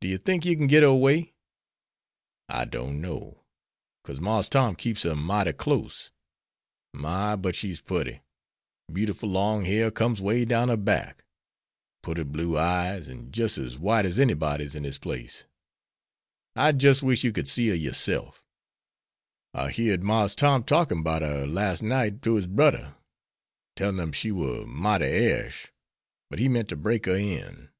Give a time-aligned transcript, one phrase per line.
[0.00, 1.34] "Do you think you can get her away?"
[2.48, 3.46] "I don't know;
[4.04, 6.12] 'cause Marse Tom keeps her mighty close.
[6.94, 7.34] My!
[7.34, 8.20] but she's putty.
[8.92, 11.24] Beautiful long hair comes way down her back;
[12.00, 15.46] putty blue eyes, an' jis' ez white ez anybody's in dis place.
[16.54, 18.44] I'd jis' wish you could see her yoresef.
[19.52, 22.94] I heerd Marse Tom talkin' 'bout her las' night to his brudder;
[23.74, 25.72] tellin' him she war mighty airish,
[26.30, 27.70] but he meant to break her in."